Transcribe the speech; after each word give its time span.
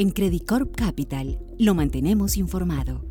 En 0.00 0.10
Credicorp 0.10 0.76
Capital 0.76 1.40
lo 1.58 1.74
mantenemos 1.74 2.36
informado. 2.36 3.04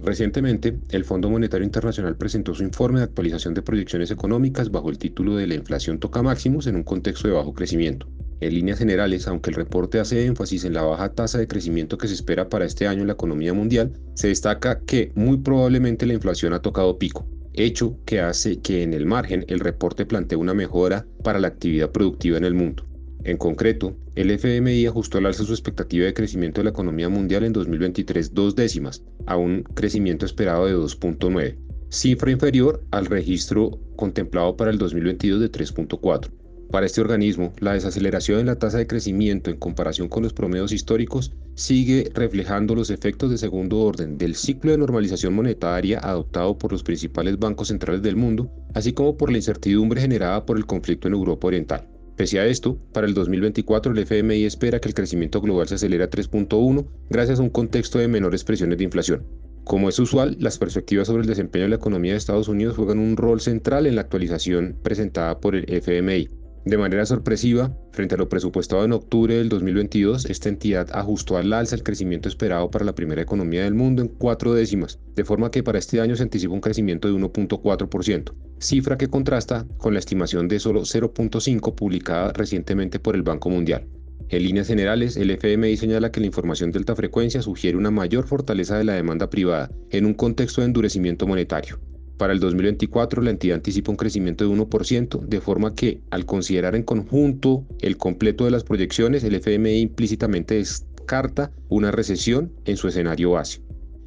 Recientemente, 0.00 0.78
el 0.90 1.04
Fondo 1.04 1.28
Monetario 1.28 1.64
Internacional 1.64 2.16
presentó 2.16 2.54
su 2.54 2.62
informe 2.62 3.00
de 3.00 3.06
actualización 3.06 3.54
de 3.54 3.62
proyecciones 3.62 4.12
económicas 4.12 4.70
bajo 4.70 4.88
el 4.88 4.98
título 4.98 5.34
de 5.34 5.48
La 5.48 5.56
inflación 5.56 5.98
toca 5.98 6.22
máximos 6.22 6.68
en 6.68 6.76
un 6.76 6.84
contexto 6.84 7.26
de 7.26 7.34
bajo 7.34 7.52
crecimiento. 7.54 8.06
En 8.38 8.54
líneas 8.54 8.78
generales, 8.78 9.26
aunque 9.26 9.50
el 9.50 9.56
reporte 9.56 9.98
hace 9.98 10.26
énfasis 10.26 10.64
en 10.64 10.74
la 10.74 10.82
baja 10.82 11.12
tasa 11.12 11.38
de 11.38 11.48
crecimiento 11.48 11.98
que 11.98 12.06
se 12.06 12.14
espera 12.14 12.48
para 12.48 12.66
este 12.66 12.86
año 12.86 13.00
en 13.00 13.08
la 13.08 13.14
economía 13.14 13.52
mundial, 13.52 13.92
se 14.14 14.28
destaca 14.28 14.78
que 14.86 15.10
muy 15.16 15.38
probablemente 15.38 16.06
la 16.06 16.14
inflación 16.14 16.52
ha 16.52 16.62
tocado 16.62 17.00
pico, 17.00 17.26
hecho 17.52 17.98
que 18.06 18.20
hace 18.20 18.60
que 18.60 18.84
en 18.84 18.94
el 18.94 19.06
margen 19.06 19.44
el 19.48 19.58
reporte 19.58 20.06
plantee 20.06 20.38
una 20.38 20.54
mejora 20.54 21.04
para 21.24 21.40
la 21.40 21.48
actividad 21.48 21.90
productiva 21.90 22.38
en 22.38 22.44
el 22.44 22.54
mundo. 22.54 22.86
En 23.24 23.36
concreto, 23.36 23.94
el 24.14 24.30
FMI 24.30 24.86
ajustó 24.86 25.18
al 25.18 25.26
alza 25.26 25.44
su 25.44 25.52
expectativa 25.52 26.06
de 26.06 26.14
crecimiento 26.14 26.60
de 26.60 26.64
la 26.64 26.70
economía 26.70 27.10
mundial 27.10 27.44
en 27.44 27.52
2023 27.52 28.32
dos 28.32 28.56
décimas, 28.56 29.02
a 29.26 29.36
un 29.36 29.62
crecimiento 29.62 30.24
esperado 30.24 30.64
de 30.64 30.74
2.9, 30.74 31.56
cifra 31.90 32.30
inferior 32.30 32.82
al 32.90 33.06
registro 33.06 33.78
contemplado 33.96 34.56
para 34.56 34.70
el 34.70 34.78
2022 34.78 35.40
de 35.40 35.52
3.4. 35.52 36.30
Para 36.70 36.86
este 36.86 37.00
organismo, 37.00 37.52
la 37.58 37.74
desaceleración 37.74 38.38
en 38.38 38.46
la 38.46 38.58
tasa 38.58 38.78
de 38.78 38.86
crecimiento 38.86 39.50
en 39.50 39.56
comparación 39.56 40.08
con 40.08 40.22
los 40.22 40.32
promedios 40.32 40.72
históricos 40.72 41.32
sigue 41.56 42.10
reflejando 42.14 42.76
los 42.76 42.90
efectos 42.90 43.28
de 43.28 43.38
segundo 43.38 43.80
orden 43.80 44.16
del 44.16 44.36
ciclo 44.36 44.70
de 44.70 44.78
normalización 44.78 45.34
monetaria 45.34 45.98
adoptado 45.98 46.56
por 46.56 46.70
los 46.70 46.84
principales 46.84 47.38
bancos 47.38 47.68
centrales 47.68 48.02
del 48.02 48.16
mundo, 48.16 48.50
así 48.72 48.92
como 48.92 49.16
por 49.16 49.32
la 49.32 49.38
incertidumbre 49.38 50.00
generada 50.00 50.46
por 50.46 50.56
el 50.56 50.64
conflicto 50.64 51.08
en 51.08 51.14
Europa 51.14 51.48
Oriental. 51.48 51.89
Pese 52.20 52.38
a 52.38 52.44
esto, 52.44 52.76
para 52.92 53.06
el 53.06 53.14
2024 53.14 53.92
el 53.92 53.98
FMI 54.00 54.44
espera 54.44 54.78
que 54.78 54.88
el 54.88 54.94
crecimiento 54.94 55.40
global 55.40 55.68
se 55.68 55.76
acelere 55.76 56.04
a 56.04 56.10
3.1 56.10 56.86
gracias 57.08 57.40
a 57.40 57.42
un 57.42 57.48
contexto 57.48 57.98
de 57.98 58.08
menores 58.08 58.44
presiones 58.44 58.76
de 58.76 58.84
inflación. 58.84 59.24
Como 59.64 59.88
es 59.88 59.98
usual, 59.98 60.36
las 60.38 60.58
perspectivas 60.58 61.06
sobre 61.06 61.22
el 61.22 61.28
desempeño 61.28 61.64
de 61.64 61.70
la 61.70 61.76
economía 61.76 62.12
de 62.12 62.18
Estados 62.18 62.48
Unidos 62.48 62.76
juegan 62.76 62.98
un 62.98 63.16
rol 63.16 63.40
central 63.40 63.86
en 63.86 63.94
la 63.94 64.02
actualización 64.02 64.76
presentada 64.82 65.40
por 65.40 65.56
el 65.56 65.64
FMI. 65.66 66.28
De 66.64 66.76
manera 66.76 67.06
sorpresiva, 67.06 67.74
frente 67.90 68.16
a 68.16 68.18
lo 68.18 68.28
presupuestado 68.28 68.84
en 68.84 68.92
octubre 68.92 69.34
del 69.34 69.48
2022, 69.48 70.26
esta 70.26 70.50
entidad 70.50 70.88
ajustó 70.92 71.38
al 71.38 71.52
alza 71.54 71.74
el 71.74 71.82
crecimiento 71.82 72.28
esperado 72.28 72.70
para 72.70 72.84
la 72.84 72.94
primera 72.94 73.22
economía 73.22 73.64
del 73.64 73.72
mundo 73.72 74.02
en 74.02 74.08
cuatro 74.08 74.52
décimas, 74.52 74.98
de 75.16 75.24
forma 75.24 75.50
que 75.50 75.62
para 75.62 75.78
este 75.78 76.02
año 76.02 76.16
se 76.16 76.22
anticipa 76.22 76.52
un 76.52 76.60
crecimiento 76.60 77.08
de 77.08 77.14
1.4%, 77.14 78.34
cifra 78.58 78.98
que 78.98 79.08
contrasta 79.08 79.66
con 79.78 79.94
la 79.94 80.00
estimación 80.00 80.48
de 80.48 80.60
solo 80.60 80.82
0.5 80.82 81.74
publicada 81.74 82.34
recientemente 82.34 83.00
por 83.00 83.14
el 83.14 83.22
Banco 83.22 83.48
Mundial. 83.48 83.86
En 84.28 84.44
líneas 84.44 84.68
generales, 84.68 85.16
el 85.16 85.30
FMI 85.30 85.78
señala 85.78 86.12
que 86.12 86.20
la 86.20 86.26
información 86.26 86.70
de 86.70 86.78
alta 86.78 86.94
frecuencia 86.94 87.40
sugiere 87.40 87.78
una 87.78 87.90
mayor 87.90 88.26
fortaleza 88.26 88.76
de 88.76 88.84
la 88.84 88.92
demanda 88.92 89.30
privada 89.30 89.70
en 89.90 90.04
un 90.04 90.12
contexto 90.12 90.60
de 90.60 90.66
endurecimiento 90.66 91.26
monetario. 91.26 91.80
Para 92.20 92.34
el 92.34 92.38
2024 92.38 93.22
la 93.22 93.30
entidad 93.30 93.54
anticipa 93.54 93.90
un 93.90 93.96
crecimiento 93.96 94.44
de 94.44 94.54
1%, 94.54 95.20
de 95.20 95.40
forma 95.40 95.74
que 95.74 96.02
al 96.10 96.26
considerar 96.26 96.76
en 96.76 96.82
conjunto 96.82 97.64
el 97.80 97.96
completo 97.96 98.44
de 98.44 98.50
las 98.50 98.62
proyecciones, 98.62 99.24
el 99.24 99.36
FMI 99.36 99.80
implícitamente 99.80 100.56
descarta 100.56 101.50
una 101.70 101.90
recesión 101.90 102.52
en 102.66 102.76
su 102.76 102.88
escenario 102.88 103.30
base. 103.30 103.62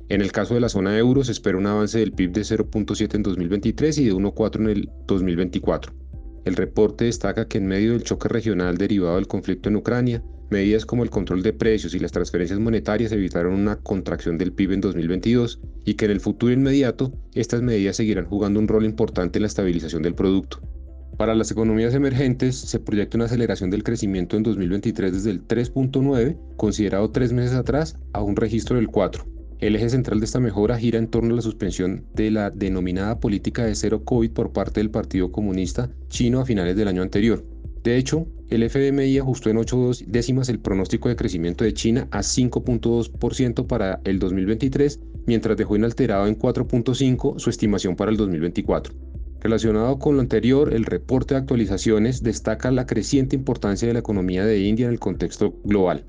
En 0.10 0.22
el 0.22 0.32
caso 0.32 0.54
de 0.54 0.60
la 0.60 0.70
zona 0.70 0.96
euro 0.96 1.24
se 1.24 1.32
espera 1.32 1.58
un 1.58 1.66
avance 1.66 1.98
del 1.98 2.12
PIB 2.12 2.34
de 2.34 2.42
0.7 2.42 3.16
en 3.16 3.24
2023 3.24 3.98
y 3.98 4.06
de 4.06 4.14
1.4 4.14 4.60
en 4.60 4.70
el 4.70 4.90
2024. 5.08 6.03
El 6.46 6.56
reporte 6.56 7.06
destaca 7.06 7.48
que 7.48 7.58
en 7.58 7.68
medio 7.68 7.94
del 7.94 8.04
choque 8.04 8.28
regional 8.28 8.78
derivado 8.78 9.16
del 9.16 9.28
conflicto 9.28 9.70
en 9.70 9.78
Ucrania, 9.78 10.24
Medidas 10.54 10.86
como 10.86 11.04
el 11.04 11.10
control 11.10 11.42
de 11.42 11.52
precios 11.52 11.96
y 11.96 12.00
las 12.00 12.12
transferencias 12.12 12.60
monetarias 12.60 13.12
evitaron 13.12 13.56
una 13.56 13.78
contracción 13.78 14.38
del 14.38 14.54
PIB 14.54 14.74
en 14.74 14.82
2022 14.82 15.60
y 15.84 15.96
que 15.96 16.06
en 16.06 16.12
el 16.12 16.20
futuro 16.20 16.54
inmediato 16.54 17.12
estas 17.34 17.64
medidas 17.64 17.96
seguirán 17.96 18.26
jugando 18.26 18.60
un 18.60 18.68
rol 18.68 18.86
importante 18.86 19.40
en 19.40 19.44
la 19.44 19.48
estabilización 19.48 20.04
del 20.04 20.14
producto. 20.14 20.62
Para 21.18 21.34
las 21.34 21.50
economías 21.50 21.96
emergentes 21.96 22.56
se 22.56 22.80
proyecta 22.80 23.18
una 23.18 23.26
aceleración 23.26 23.72
del 23.72 23.84
crecimiento 23.84 24.38
en 24.38 24.44
2023 24.44 25.12
desde 25.12 25.32
el 25.32 25.48
3.9, 25.48 26.38
considerado 26.56 27.10
tres 27.10 27.34
meses 27.34 27.54
atrás, 27.54 27.98
a 28.14 28.22
un 28.22 28.36
registro 28.36 28.76
del 28.76 28.90
4. 28.90 29.26
El 29.64 29.78
eje 29.78 29.90
central 29.90 30.20
de 30.20 30.26
esta 30.26 30.42
mejora 30.42 30.78
gira 30.78 31.00
en 31.00 31.08
torno 31.08 31.32
a 31.32 31.38
la 31.38 31.42
suspensión 31.42 32.04
de 32.14 32.30
la 32.32 32.50
denominada 32.50 33.22
política 33.22 33.64
de 33.64 33.76
cero 33.76 34.04
COVID 34.04 34.32
por 34.32 34.52
parte 34.52 34.82
del 34.82 34.92
Partido 34.92 35.32
Comunista 35.32 35.90
chino 36.10 36.42
a 36.42 36.46
finales 36.46 36.76
del 36.76 36.90
año 36.90 37.02
anterior. 37.02 37.46
De 37.82 37.96
hecho, 37.96 38.28
el 38.50 38.64
FMI 38.64 39.20
ajustó 39.20 39.50
en 39.50 39.56
8 39.60 39.92
décimas 40.08 40.50
el 40.50 40.60
pronóstico 40.60 41.08
de 41.08 41.16
crecimiento 41.16 41.64
de 41.64 41.74
China 41.74 42.10
a 42.12 42.20
5.2% 42.20 43.66
para 43.66 44.02
el 44.04 44.20
2023, 44.20 45.00
mientras 45.28 45.56
dejó 45.56 45.78
inalterado 45.78 46.28
en 46.28 46.38
4.5% 46.38 47.40
su 47.40 47.50
estimación 47.50 47.96
para 47.96 48.12
el 48.12 48.18
2024. 48.18 48.94
Relacionado 49.40 49.98
con 49.98 50.18
lo 50.18 50.22
anterior, 50.22 50.74
el 50.74 50.84
reporte 50.84 51.36
de 51.36 51.40
actualizaciones 51.40 52.22
destaca 52.22 52.70
la 52.70 52.86
creciente 52.86 53.38
importancia 53.38 53.88
de 53.88 53.94
la 53.94 54.02
economía 54.02 54.44
de 54.44 54.60
India 54.60 54.88
en 54.88 54.92
el 54.92 55.00
contexto 55.00 55.54
global. 55.64 56.04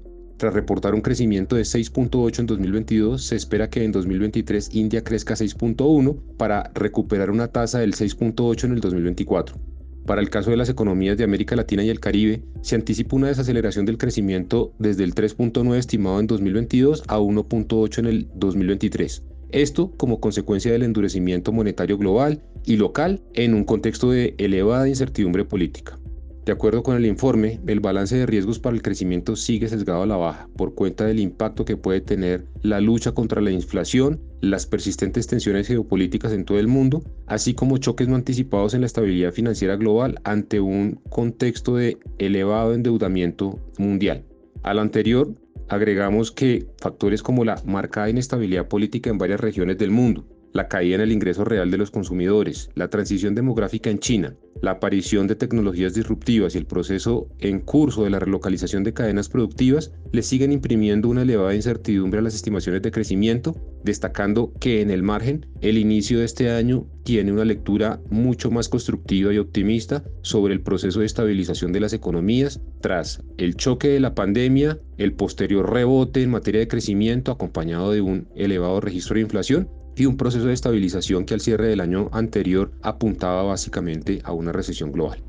Tras 0.44 0.52
reportar 0.52 0.92
un 0.92 1.00
crecimiento 1.00 1.56
de 1.56 1.62
6.8 1.62 2.40
en 2.40 2.44
2022, 2.44 3.24
se 3.24 3.34
espera 3.34 3.70
que 3.70 3.82
en 3.82 3.92
2023 3.92 4.74
India 4.74 5.02
crezca 5.02 5.32
6.1 5.32 6.18
para 6.36 6.70
recuperar 6.74 7.30
una 7.30 7.48
tasa 7.48 7.78
del 7.78 7.94
6.8 7.94 8.64
en 8.64 8.72
el 8.72 8.80
2024. 8.80 9.56
Para 10.04 10.20
el 10.20 10.28
caso 10.28 10.50
de 10.50 10.58
las 10.58 10.68
economías 10.68 11.16
de 11.16 11.24
América 11.24 11.56
Latina 11.56 11.82
y 11.82 11.88
el 11.88 11.98
Caribe, 11.98 12.42
se 12.60 12.74
anticipa 12.74 13.16
una 13.16 13.28
desaceleración 13.28 13.86
del 13.86 13.96
crecimiento 13.96 14.74
desde 14.78 15.04
el 15.04 15.14
3.9 15.14 15.76
estimado 15.76 16.20
en 16.20 16.26
2022 16.26 17.04
a 17.08 17.18
1.8 17.18 17.98
en 18.00 18.06
el 18.06 18.28
2023. 18.34 19.22
Esto 19.48 19.92
como 19.96 20.20
consecuencia 20.20 20.72
del 20.72 20.82
endurecimiento 20.82 21.52
monetario 21.52 21.96
global 21.96 22.42
y 22.66 22.76
local 22.76 23.22
en 23.32 23.54
un 23.54 23.64
contexto 23.64 24.10
de 24.10 24.34
elevada 24.36 24.86
incertidumbre 24.90 25.46
política. 25.46 25.98
De 26.44 26.52
acuerdo 26.52 26.82
con 26.82 26.96
el 26.96 27.06
informe, 27.06 27.58
el 27.66 27.80
balance 27.80 28.18
de 28.18 28.26
riesgos 28.26 28.58
para 28.58 28.76
el 28.76 28.82
crecimiento 28.82 29.34
sigue 29.34 29.66
sesgado 29.66 30.02
a 30.02 30.06
la 30.06 30.18
baja 30.18 30.46
por 30.58 30.74
cuenta 30.74 31.06
del 31.06 31.18
impacto 31.18 31.64
que 31.64 31.78
puede 31.78 32.02
tener 32.02 32.44
la 32.60 32.82
lucha 32.82 33.12
contra 33.12 33.40
la 33.40 33.50
inflación, 33.50 34.20
las 34.42 34.66
persistentes 34.66 35.26
tensiones 35.26 35.68
geopolíticas 35.68 36.32
en 36.32 36.44
todo 36.44 36.58
el 36.58 36.68
mundo, 36.68 37.02
así 37.26 37.54
como 37.54 37.78
choques 37.78 38.08
no 38.08 38.16
anticipados 38.16 38.74
en 38.74 38.82
la 38.82 38.86
estabilidad 38.86 39.32
financiera 39.32 39.76
global 39.76 40.20
ante 40.24 40.60
un 40.60 41.00
contexto 41.08 41.76
de 41.76 41.96
elevado 42.18 42.74
endeudamiento 42.74 43.58
mundial. 43.78 44.26
Al 44.62 44.80
anterior, 44.80 45.34
agregamos 45.70 46.30
que 46.30 46.66
factores 46.78 47.22
como 47.22 47.46
la 47.46 47.62
marcada 47.64 48.10
inestabilidad 48.10 48.68
política 48.68 49.08
en 49.08 49.16
varias 49.16 49.40
regiones 49.40 49.78
del 49.78 49.92
mundo, 49.92 50.26
la 50.54 50.68
caída 50.68 50.94
en 50.94 51.00
el 51.00 51.12
ingreso 51.12 51.44
real 51.44 51.70
de 51.72 51.78
los 51.78 51.90
consumidores, 51.90 52.70
la 52.76 52.88
transición 52.88 53.34
demográfica 53.34 53.90
en 53.90 53.98
China, 53.98 54.36
la 54.62 54.70
aparición 54.70 55.26
de 55.26 55.34
tecnologías 55.34 55.94
disruptivas 55.94 56.54
y 56.54 56.58
el 56.58 56.66
proceso 56.66 57.28
en 57.40 57.58
curso 57.58 58.04
de 58.04 58.10
la 58.10 58.20
relocalización 58.20 58.84
de 58.84 58.94
cadenas 58.94 59.28
productivas 59.28 59.92
le 60.12 60.22
siguen 60.22 60.52
imprimiendo 60.52 61.08
una 61.08 61.22
elevada 61.22 61.56
incertidumbre 61.56 62.20
a 62.20 62.22
las 62.22 62.36
estimaciones 62.36 62.82
de 62.82 62.92
crecimiento, 62.92 63.56
destacando 63.82 64.52
que 64.60 64.80
en 64.80 64.92
el 64.92 65.02
margen 65.02 65.44
el 65.60 65.76
inicio 65.76 66.20
de 66.20 66.24
este 66.24 66.52
año 66.52 66.86
tiene 67.02 67.32
una 67.32 67.44
lectura 67.44 68.00
mucho 68.08 68.52
más 68.52 68.68
constructiva 68.68 69.34
y 69.34 69.38
optimista 69.38 70.04
sobre 70.22 70.54
el 70.54 70.62
proceso 70.62 71.00
de 71.00 71.06
estabilización 71.06 71.72
de 71.72 71.80
las 71.80 71.92
economías 71.92 72.60
tras 72.80 73.24
el 73.38 73.56
choque 73.56 73.88
de 73.88 73.98
la 73.98 74.14
pandemia, 74.14 74.78
el 74.98 75.14
posterior 75.14 75.68
rebote 75.72 76.22
en 76.22 76.30
materia 76.30 76.60
de 76.60 76.68
crecimiento 76.68 77.32
acompañado 77.32 77.90
de 77.90 78.02
un 78.02 78.28
elevado 78.36 78.80
registro 78.80 79.16
de 79.16 79.22
inflación 79.22 79.68
y 79.96 80.06
un 80.06 80.16
proceso 80.16 80.46
de 80.46 80.54
estabilización 80.54 81.24
que 81.24 81.34
al 81.34 81.40
cierre 81.40 81.68
del 81.68 81.80
año 81.80 82.08
anterior 82.12 82.72
apuntaba 82.82 83.42
básicamente 83.42 84.20
a 84.24 84.32
una 84.32 84.52
recesión 84.52 84.92
global. 84.92 85.22